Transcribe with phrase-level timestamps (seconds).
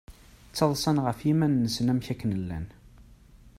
[0.49, 2.65] Ttaḍsan ɣef yiman-nsen amek akken llan.